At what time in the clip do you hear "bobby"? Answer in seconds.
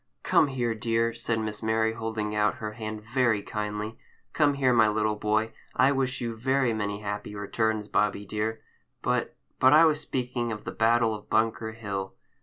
7.87-8.25